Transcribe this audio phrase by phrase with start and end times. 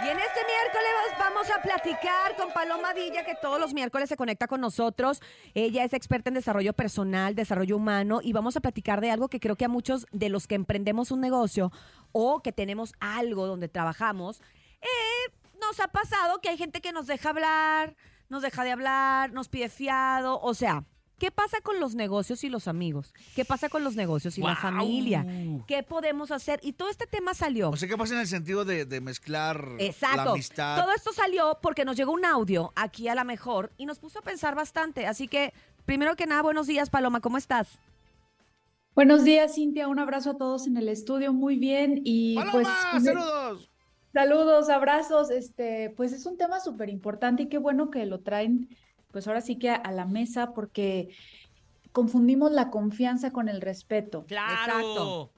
[0.00, 4.16] Y en este miércoles vamos a platicar con Paloma Villa, que todos los miércoles se
[4.16, 5.20] conecta con nosotros.
[5.54, 9.40] Ella es experta en desarrollo personal, desarrollo humano, y vamos a platicar de algo que
[9.40, 11.72] creo que a muchos de los que emprendemos un negocio
[12.12, 14.40] o que tenemos algo donde trabajamos,
[14.80, 17.96] eh, nos ha pasado que hay gente que nos deja hablar,
[18.28, 20.84] nos deja de hablar, nos pide fiado, o sea,
[21.18, 23.12] ¿Qué pasa con los negocios y los amigos?
[23.34, 25.26] ¿Qué pasa con los negocios y la familia?
[25.66, 26.60] ¿Qué podemos hacer?
[26.62, 27.70] Y todo este tema salió.
[27.70, 30.30] O sea, ¿qué pasa en el sentido de, de mezclar la Exacto.
[30.32, 30.80] amistad?
[30.80, 34.20] Todo esto salió porque nos llegó un audio aquí a la mejor y nos puso
[34.20, 35.06] a pensar bastante.
[35.06, 35.52] Así que,
[35.86, 37.78] primero que nada, buenos días, Paloma, ¿cómo estás?
[38.94, 39.88] Buenos días, Cintia.
[39.88, 41.32] Un abrazo a todos en el estudio.
[41.32, 42.00] Muy bien.
[42.04, 42.52] Y ¡Paloma!
[42.92, 43.70] pues ¡Saludos!
[44.12, 45.30] saludos, abrazos.
[45.30, 48.68] Este, pues es un tema súper importante y qué bueno que lo traen,
[49.12, 51.08] pues ahora sí que a, a la mesa, porque
[51.92, 54.24] confundimos la confianza con el respeto.
[54.28, 55.32] Exacto.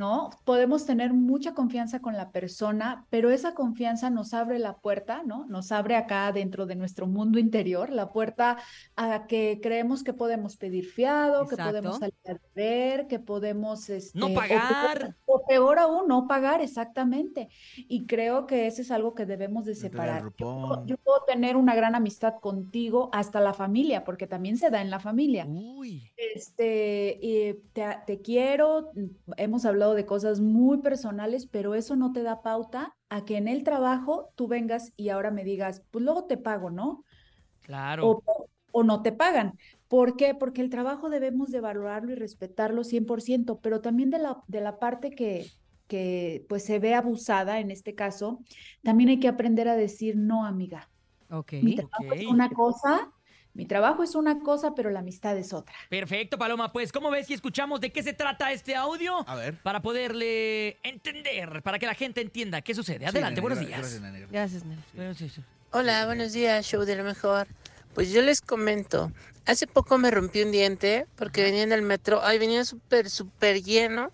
[0.00, 0.30] ¿No?
[0.46, 5.44] Podemos tener mucha confianza con la persona, pero esa confianza nos abre la puerta, ¿no?
[5.44, 8.56] Nos abre acá dentro de nuestro mundo interior, la puerta
[8.96, 13.90] a que creemos que podemos pedir fiado, que podemos salir a ver, que podemos...
[13.90, 15.16] Este, No o- pagar.
[15.26, 17.50] O, peor aún, no pagar, exactamente.
[17.76, 20.22] Y creo que eso es algo que debemos de separar.
[20.22, 20.86] Yo, puedo- grupón.
[20.86, 24.88] yo puedo tener una gran amistad contigo, hasta la familia, porque también se da en
[24.88, 25.44] la familia.
[25.46, 26.10] Uy.
[26.16, 28.92] Este, eh, te, te quiero,
[29.36, 33.48] hemos hablado de cosas muy personales, pero eso no te da pauta a que en
[33.48, 37.04] el trabajo tú vengas y ahora me digas, pues luego te pago, ¿no?
[37.62, 38.08] Claro.
[38.08, 38.22] O,
[38.72, 39.58] o no te pagan.
[39.88, 40.34] ¿Por qué?
[40.34, 44.78] Porque el trabajo debemos de valorarlo y respetarlo 100%, pero también de la, de la
[44.78, 45.46] parte que,
[45.88, 48.38] que pues se ve abusada en este caso,
[48.82, 50.88] también hay que aprender a decir no, amiga.
[51.30, 51.54] Ok.
[51.62, 52.32] Mi trabajo es ok.
[52.32, 53.12] una cosa,
[53.54, 55.74] mi trabajo es una cosa, pero la amistad es otra.
[55.88, 56.72] Perfecto, Paloma.
[56.72, 59.28] Pues, ¿cómo ves si escuchamos de qué se trata este audio?
[59.28, 59.56] A ver.
[59.62, 63.06] Para poderle entender, para que la gente entienda qué sucede.
[63.06, 63.80] Adelante, Sí, buenos días.
[63.80, 64.00] Gracias,
[64.64, 64.86] nene.
[64.94, 65.42] Gracias, sí.
[65.72, 67.48] Hola, buenos días, show de lo mejor.
[67.94, 69.10] Pues yo les comento,
[69.46, 73.62] hace poco me rompí un diente porque venía en el metro, ay, venía súper, súper
[73.62, 74.10] lleno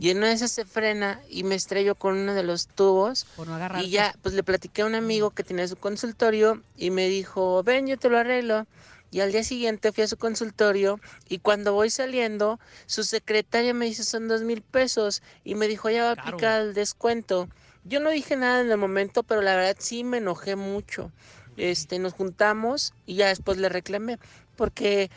[0.00, 3.26] y en una de esas se frena y me estrello con uno de los tubos
[3.36, 3.84] Por no agarrar.
[3.84, 7.62] y ya, pues le platiqué a un amigo que tenía su consultorio y me dijo,
[7.62, 8.66] ven, yo te lo arreglo.
[9.10, 13.84] Y al día siguiente fui a su consultorio y cuando voy saliendo, su secretaria me
[13.84, 17.48] dice son dos mil pesos y me dijo ya va a aplicar el descuento.
[17.84, 21.12] Yo no dije nada en el momento, pero la verdad sí me enojé mucho.
[21.58, 24.18] Este, nos juntamos y ya después le reclamé
[24.56, 25.10] porque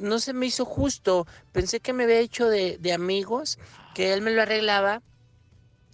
[0.00, 1.26] no se me hizo justo.
[1.52, 3.58] Pensé que me había hecho de, de amigos,
[3.92, 5.02] que él me lo arreglaba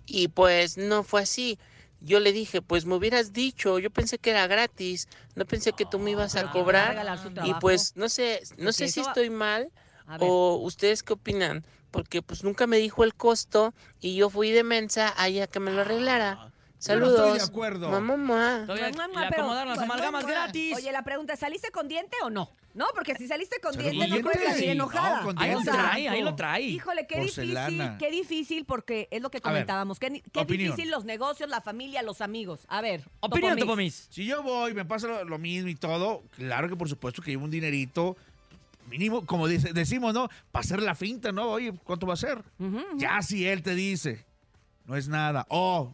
[0.06, 1.59] y pues no fue así.
[2.00, 5.87] Yo le dije, pues me hubieras dicho, yo pensé que era gratis, no pensé que
[5.87, 7.03] tú me ibas a cobrar.
[7.39, 9.72] Y pues no sé, no sé si estoy mal
[10.19, 14.65] o ustedes qué opinan, porque pues nunca me dijo el costo y yo fui de
[14.65, 16.41] mensa allá que me lo arreglara.
[16.87, 17.48] Yo no estoy de Saludos.
[17.48, 17.91] acuerdo.
[17.91, 18.62] Mamá, mamá.
[18.66, 20.34] Todavía Mamá, le pero- acomodaron las amalgamas mamá.
[20.34, 20.76] gratis.
[20.76, 22.50] Oye, la pregunta ¿saliste con diente o no?
[22.75, 24.70] No, porque si saliste con diente con no puedes diente, salir sí.
[24.70, 25.22] enojada.
[25.22, 26.62] No, ahí lo trae, ahí lo trae.
[26.62, 27.66] Híjole, qué Porcelana.
[27.69, 29.98] difícil, qué difícil, porque es lo que ver, comentábamos.
[29.98, 30.10] qué,
[30.47, 32.60] difícil los negocios, la familia, los amigos.
[32.69, 33.58] A ver, Opinión.
[33.58, 34.08] Topomis.
[34.10, 37.31] Si yo voy, me pasa lo, lo mismo y todo, claro que por supuesto que
[37.31, 38.16] llevo un dinerito
[38.91, 40.28] mínimo, como dice, decimos, ¿no?
[40.53, 41.48] Para hacer la finta, ¿no?
[41.48, 42.43] Oye, ¿cuánto va a ser?
[42.97, 44.25] Ya si él te dice,
[44.84, 45.93] no es nada, o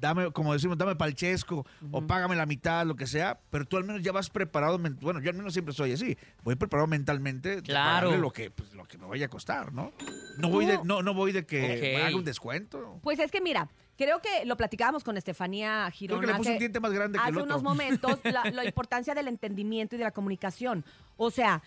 [0.00, 3.84] dame, como decimos, dame palchesco, o págame la mitad, lo que sea, pero tú al
[3.84, 8.08] menos ya vas preparado, bueno, yo al menos siempre soy así, voy preparado mentalmente Claro.
[8.08, 9.92] pagarle lo que, pues, lo que me vaya a costar, ¿no?
[10.38, 12.98] No voy de, no, no voy de que haga un descuento.
[13.02, 16.52] Pues es que mira, creo que lo platicábamos con Estefanía Creo Girón que le hace-
[16.52, 17.44] un diente más grande que hace el otro.
[17.56, 20.84] unos momentos la, la importancia del entendimiento y de la comunicación.
[21.16, 21.62] O sea,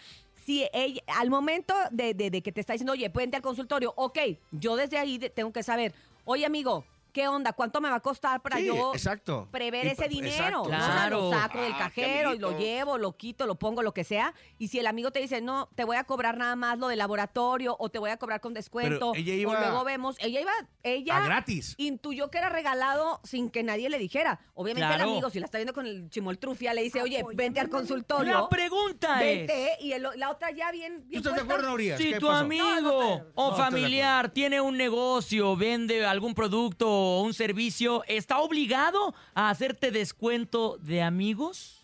[0.45, 3.93] si ella, al momento de, de- de que te está diciendo, oye, puente al consultorio,
[3.95, 4.19] ok,
[4.51, 5.93] yo desde ahí de- tengo que saber,
[6.25, 7.53] oye, amigo, ¿qué onda?
[7.53, 9.47] ¿Cuánto me va a costar para Sí, yo exacto.
[9.51, 10.35] prever Y ese pa- dinero?
[10.35, 10.77] exacto, ¿no?
[10.77, 11.21] O sea, Claro.
[11.21, 12.59] lo saco del Ah, qué cajero y lo amiguitos.
[12.59, 14.33] llevo, lo quito, lo pongo, lo que sea.
[14.57, 16.99] Y si el amigo te dice, no, te voy a cobrar nada más lo del
[16.99, 19.13] laboratorio o te voy a cobrar con descuento.
[19.15, 20.51] ella o iba- luego vemos, ella iba,
[20.83, 21.75] ella A gratis.
[21.77, 24.39] intuyó que era regalado sin que nadie le dijera.
[24.53, 25.03] Obviamente Claro.
[25.03, 28.33] el amigo, si la está viendo con el chimoltrufia, le dice, oye, vente al consultorio.
[28.41, 29.47] La pregunta es...
[29.47, 29.77] Vente.
[29.81, 31.01] Y el- la otra ya bien.
[31.03, 31.53] ¿Tú bien estás de puesta.
[31.53, 31.97] acuerdo, Urias?
[31.99, 32.39] Si ¿Qué tu pasó?
[32.39, 37.21] amigo No, no, o no estoy de familiar tiene un negocio, vende algún producto o
[37.23, 41.75] un servicio, ¿está obligado a hacerte descuento de amigos?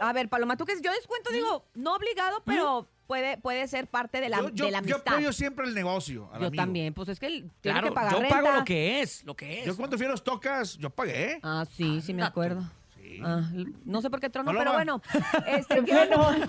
[0.00, 4.20] A ver, Paloma, tú que yo descuento, digo, no obligado, pero puede, puede ser parte
[4.20, 5.14] de la, yo, yo, de la yo amistad.
[5.14, 6.28] apoyo siempre el negocio.
[6.32, 6.62] al Yo amigo.
[6.62, 8.34] también, pues es que tiene Claro, que pagar yo renta.
[8.42, 9.66] pago lo que es, lo que es.
[9.66, 11.38] Yo cuando fui a los tocas, yo pagué.
[11.42, 12.62] Ah, sí, sí me acuerdo.
[12.96, 13.20] Sí.
[13.24, 14.64] Ah, l- no sé por qué trono, Paloma.
[14.64, 15.02] pero bueno.
[15.46, 16.46] Este, quiero- bueno.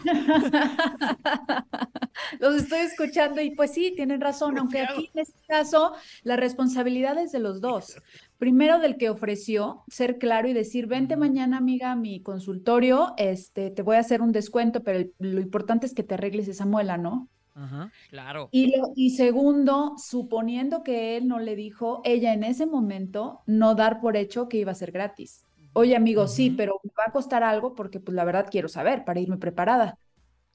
[2.42, 5.94] Los estoy escuchando y pues sí, tienen razón, aunque aquí en este caso
[6.24, 7.96] la responsabilidad es de los dos.
[8.40, 13.70] Primero del que ofreció, ser claro y decir, vente mañana, amiga, a mi consultorio, este,
[13.70, 16.66] te voy a hacer un descuento, pero el- lo importante es que te arregles esa
[16.66, 17.30] muela, ¿no?
[17.54, 18.50] Ajá, claro.
[18.52, 23.76] Y, lo- y segundo, suponiendo que él no le dijo, ella en ese momento no
[23.76, 25.46] dar por hecho que iba a ser gratis.
[25.74, 29.06] Oye, amigo, sí, pero me va a costar algo porque pues la verdad quiero saber
[29.06, 29.96] para irme preparada.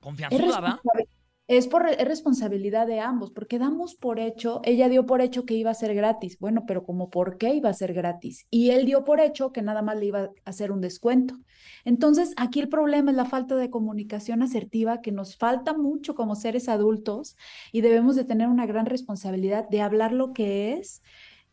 [0.00, 0.82] Confianzuda, ¿va?
[1.48, 5.54] Es por, es responsabilidad de ambos, porque damos por hecho, ella dio por hecho que
[5.54, 6.38] iba a ser gratis.
[6.40, 8.46] Bueno, pero como por qué iba a ser gratis.
[8.50, 11.36] Y él dio por hecho que nada más le iba a hacer un descuento.
[11.84, 16.34] Entonces, aquí el problema es la falta de comunicación asertiva que nos falta mucho como
[16.34, 17.36] seres adultos
[17.70, 21.02] y debemos de tener una gran responsabilidad de hablar lo que es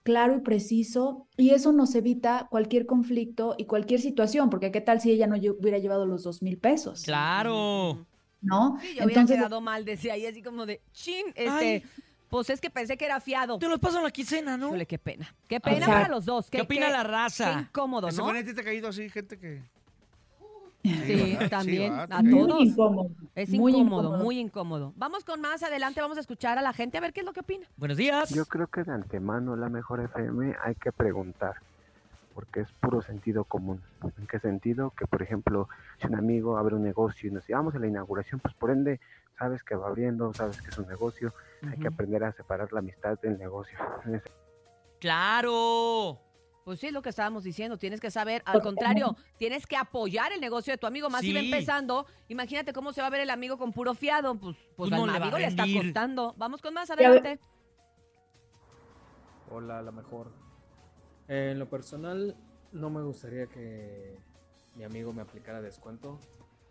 [0.02, 5.00] claro y preciso, y eso nos evita cualquier conflicto y cualquier situación, porque qué tal
[5.00, 8.06] si ella no hubiera llevado los dos mil pesos, Claro.
[8.44, 8.78] ¿No?
[8.80, 11.84] Sí, yo hubiera Entonces, quedado mal, decía ahí así como de, chin, este, Ay.
[12.30, 13.58] pues es que pensé que era fiado.
[13.58, 14.68] Te los paso en la quincena, ¿no?
[14.68, 15.34] Híjole, qué pena.
[15.48, 16.50] Qué pena para los dos.
[16.50, 17.62] ¿Qué opina la Qué raza?
[17.62, 18.10] incómodo, ¿no?
[18.10, 19.62] Estefanía, ¿a ti te ha caído así gente que...
[20.84, 21.94] Sí, también.
[21.94, 22.24] a todos.
[22.26, 23.10] muy incómodo.
[23.36, 24.94] Es muy incómodo, muy incómodo.
[24.98, 27.32] Vamos con más adelante, vamos a escuchar a la gente a ver qué es lo
[27.32, 27.66] que opina.
[27.78, 28.30] Buenos días.
[28.32, 31.54] Yo creo que de antemano la mejor FM hay que preguntar,
[32.34, 33.82] porque es puro sentido común.
[34.18, 34.92] ¿En qué sentido?
[34.92, 35.70] Que, por ejemplo,
[36.00, 39.00] si un amigo abre un negocio y nos llevamos a la inauguración, pues por ende
[39.38, 41.34] sabes que va abriendo, sabes que es un negocio,
[41.70, 43.78] hay que aprender a separar la amistad del negocio.
[45.00, 46.18] Claro.
[46.64, 47.78] Pues sí, es lo que estábamos diciendo.
[47.78, 51.10] Tienes que saber, al contrario, tienes que apoyar el negocio de tu amigo.
[51.10, 51.52] Más si va Sí.
[51.52, 54.36] empezando, imagínate cómo se va a ver el amigo con puro fiado.
[54.36, 56.34] Pues, pues no al le amigo le está costando.
[56.38, 57.38] Vamos con más adelante.
[59.52, 60.32] Hola, la mejor.
[61.28, 62.36] Eh, en lo personal,
[62.72, 64.18] no me gustaría que
[64.76, 66.20] mi amigo me aplicara descuento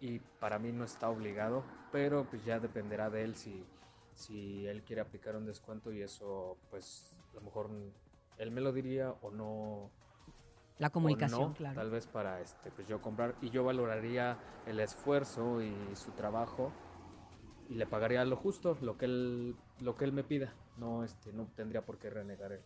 [0.01, 3.65] y para mí no está obligado, pero pues ya dependerá de él si,
[4.15, 7.71] si él quiere aplicar un descuento y eso, pues a lo mejor
[8.39, 9.91] él me lo diría o no.
[10.79, 11.81] La comunicación, no, claro.
[11.81, 16.73] Tal vez para este, pues yo comprar y yo valoraría el esfuerzo y su trabajo
[17.69, 20.53] y le pagaría lo justo, lo que él, lo que él me pida.
[20.77, 22.63] No, este, no tendría por qué renegar el,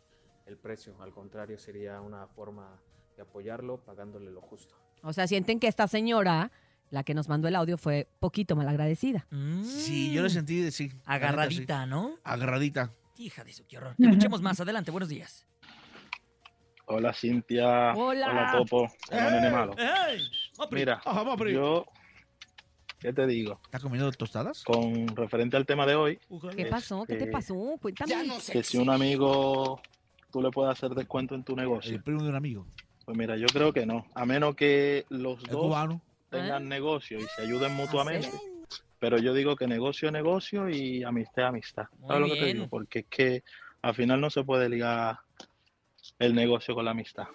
[0.47, 0.97] el precio.
[1.01, 2.81] Al contrario, sería una forma
[3.17, 4.75] de apoyarlo pagándole lo justo.
[5.03, 6.51] O sea, sienten que esta señora,
[6.91, 9.27] la que nos mandó el audio, fue poquito malagradecida.
[9.65, 10.91] Sí, yo lo sentí de sí.
[11.05, 12.17] Agarradita, ¿no?
[12.25, 12.93] Agarradita.
[13.19, 13.95] Hija de su, qué horror.
[13.99, 14.91] Escuchemos más adelante.
[14.91, 15.47] Buenos días.
[16.87, 17.95] Hola Cintia.
[17.95, 18.53] Hola.
[18.57, 18.87] Topo.
[19.11, 19.75] Hola Nene Malo.
[19.77, 20.23] ¡Ey!
[20.71, 21.01] Mira,
[21.37, 21.53] Pri.
[21.55, 21.85] yo,
[23.01, 23.59] ¿qué te digo?
[23.65, 24.63] ¿Estás comiendo tostadas?
[24.63, 26.21] Con referente al tema de hoy,
[26.55, 27.05] ¿Qué pasó?
[27.05, 27.77] ¿Qué te que- pasó?
[27.83, 28.29] Cuéntame.
[28.53, 29.81] que si un amigo
[30.31, 32.67] tú le puedes hacer descuento en tu El negocio, primo de un amigo.
[33.05, 34.07] pues mira, yo creo que no.
[34.15, 36.01] A menos que los El dos cubano.
[36.31, 36.69] tengan ¿Eh?
[36.69, 38.31] negocio y se ayuden mutuamente.
[38.31, 38.41] serio?
[38.99, 41.85] Pero yo digo que negocio es negocio y amistad es amistad.
[41.99, 42.57] Muy ¿Sabes lo que te bien.
[42.57, 42.69] digo?
[42.69, 43.45] Porque es que
[43.83, 45.19] al final no se puede ligar
[46.19, 47.27] el negocio con la amistad.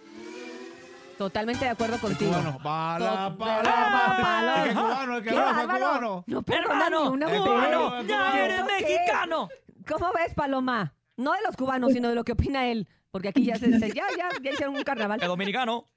[1.17, 2.31] Totalmente de acuerdo El contigo.
[2.31, 2.57] cubano.
[2.65, 4.17] Va la Tot- paloma.
[4.21, 4.55] Palo.
[4.55, 6.23] Es que cubano, es que ¡Qué habla fue bárbaro!
[6.25, 6.25] cubano.
[6.25, 8.83] No cubano, ¡Ya eres ¿Eso qué?
[8.83, 9.49] mexicano!
[9.87, 10.83] ¿Cómo ves, Paloma?
[10.83, 11.00] No
[11.33, 12.87] de los cubanos, sino de lo que opina él.
[13.11, 15.19] Porque aquí ya se se- ya, ya, ya hicieron un carnaval.
[15.21, 15.89] El dominicano.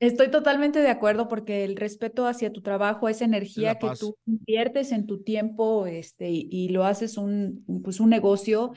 [0.00, 4.90] Estoy totalmente de acuerdo porque el respeto hacia tu trabajo, esa energía que tú inviertes
[4.92, 8.72] en tu tiempo, este, y, y lo haces un, pues un negocio,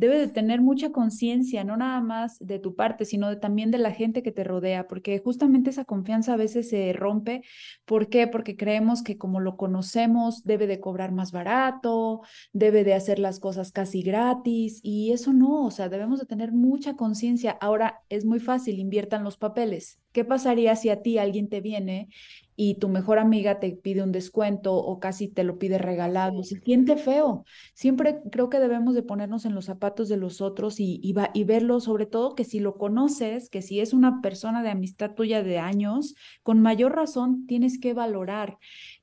[0.00, 3.92] debe de tener mucha conciencia, no nada más de tu parte, sino también de la
[3.92, 7.42] gente que te rodea, porque justamente esa confianza a veces se rompe.
[7.84, 8.26] ¿Por qué?
[8.26, 12.22] Porque creemos que como lo conocemos, debe de cobrar más barato,
[12.54, 16.50] debe de hacer las cosas casi gratis, y eso no, o sea, debemos de tener
[16.50, 17.58] mucha conciencia.
[17.60, 19.98] Ahora es muy fácil, inviertan los papeles.
[20.12, 22.08] ¿Qué pasaría si a ti alguien te viene
[22.56, 26.42] y tu mejor amiga te pide un descuento o casi te lo pide regalado?
[26.42, 27.44] Se siente feo.
[27.74, 31.30] Siempre creo que debemos de ponernos en los zapatos de los otros y, y, va-
[31.32, 35.12] y verlo, sobre todo que si lo conoces, que si es una persona de amistad
[35.14, 38.58] tuya de años, con mayor razón tienes que valorar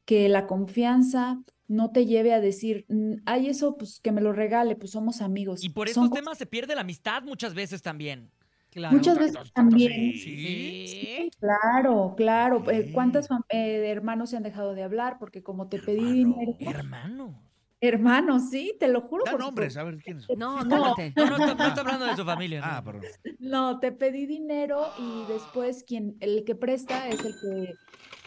[0.06, 4.32] que la confianza no te lleve a decir, "Mm, ay, eso, pues que me lo
[4.34, 5.64] regale, pues somos amigos.
[5.64, 8.30] Y por Son co- temas se pierde la amistad muchas veces también.
[8.78, 8.96] Claro.
[8.96, 10.14] Muchas veces también.
[10.14, 11.32] Sí.
[11.40, 12.64] Claro, claro.
[12.72, 12.94] Eh, Sí.
[12.94, 15.18] ¿Cuántas fam- eh, hermanos se han dejado de hablar?
[15.20, 16.36] Porque como te pedí Hermano.
[16.46, 17.44] dinero, Hermano.
[17.82, 19.24] hermanos, sí, te lo juro.
[19.26, 19.80] Nombres, supuesto.
[19.80, 20.28] a ver quién es.
[20.38, 20.78] No, No.
[20.78, 22.62] No, no, está, no está hablando de su familia.
[22.64, 22.92] Ah, ¿no?
[22.92, 23.10] perdón.
[23.40, 27.74] No, te pedí dinero y después quien, el que presta es el que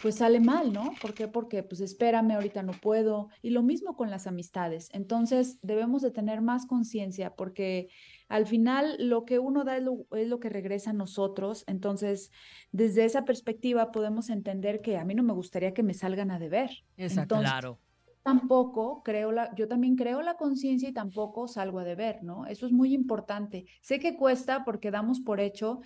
[0.03, 0.93] pues sale mal, ¿no?
[1.03, 1.29] ¿Por qué?
[1.29, 3.29] Porque pues espérame, ahorita no puedo.
[3.43, 4.89] Y lo mismo con las amistades.
[4.95, 7.89] Entonces debemos de tener más conciencia porque
[8.31, 11.65] al final lo que uno da es lo, es lo que regresa a nosotros.
[11.67, 12.31] Entonces,
[12.73, 16.39] desde esa perspectiva podemos entender que a mí no me gustaría que me salgan a
[16.39, 16.71] deber.
[16.97, 17.35] Exacto.
[17.37, 17.81] Entonces, Claro.
[18.23, 22.47] tampoco creo la, yo también creo la conciencia y tampoco salgo a deber, ¿no?
[22.47, 23.67] Eso es muy importante.
[23.83, 25.81] Sé que cuesta porque damos por hecho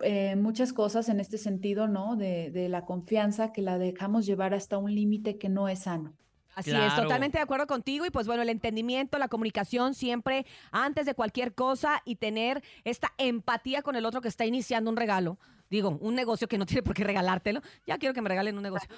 [0.00, 2.16] eh, muchas cosas en este sentido, ¿no?
[2.16, 6.14] De, de la confianza que la dejamos llevar hasta un límite que no es sano.
[6.54, 8.04] Así es, totalmente de acuerdo contigo.
[8.06, 13.12] Y pues bueno, el entendimiento, la comunicación siempre antes de cualquier cosa y tener esta
[13.18, 15.38] empatía con el otro que está iniciando un regalo.
[15.72, 17.62] Digo, un negocio que no tiene por qué regalártelo.
[17.86, 18.90] Ya quiero que me regalen un negocio.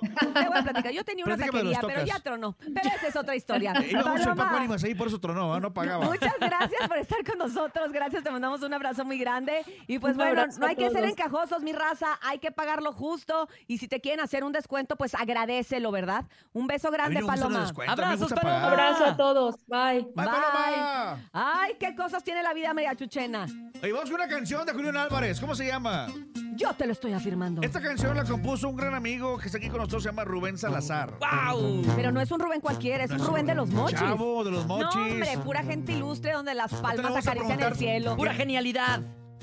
[0.00, 0.92] Te voy a platicar.
[0.92, 2.56] Yo tenía una Platícame de los taquería, pero ya tronó.
[2.60, 3.72] Pero esa es otra historia.
[3.90, 5.58] Iba mucho el Paloma, Paco Ánimas ahí, por eso tronó, ¿ah?
[5.58, 6.04] no pagaba.
[6.04, 7.90] Muchas gracias por estar con nosotros.
[7.90, 9.64] Gracias, te mandamos un abrazo muy grande.
[9.88, 11.10] Y pues Un bueno, abrazo no a hay que ser todos.
[11.10, 12.18] encajosos, mi raza.
[12.22, 13.48] Hay que pagarlo justo.
[13.66, 16.24] Y si te quieren hacer un descuento, pues agradecelo, ¿verdad?
[16.52, 17.66] Un beso A mí grande, no me gustan los Paloma.
[17.66, 18.70] descuentos, a mí me Abrazos, gusta Paloma.
[18.70, 18.80] pagar.
[18.80, 19.56] Abrazo a todos.
[19.66, 20.02] Bye.
[20.02, 21.18] ¡Bye, Paloma!
[21.32, 23.46] Ay, qué cosas tiene la vida, María Chuchena.
[23.82, 25.40] Oye, vamos con una canción de Julián Álvarez.
[25.40, 26.06] ¿Cómo se llama?
[26.54, 27.62] Yo te lo estoy afirmando.
[27.62, 30.56] Esta canción la compuso un gran amigo que está aquí con nosotros, se llama Rubén
[30.58, 31.14] Salazar.
[31.18, 31.82] ¡Wow!
[31.96, 33.98] Pero no es un Rubén cualquiera, es un Rubén de los mochis.
[33.98, 34.94] Chavo de los mochis.
[34.96, 38.16] No, hombre, pura gente ilustre donde las palmas acarician el cielo.
[38.16, 39.00] Pura genialidad.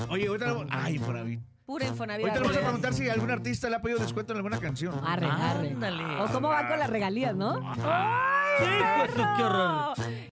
[0.10, 1.40] Oye, ahorita le- Ay, por ahí.
[1.66, 2.26] Pura Infonavit.
[2.26, 4.94] Ahorita le vamos a preguntar si algún artista le ha pedido descuento en alguna canción.
[5.06, 5.68] Arre, arre.
[5.70, 6.22] Ándale.
[6.22, 7.54] O cómo va con las regalías, ¿no?
[7.76, 9.94] Su- qué horror.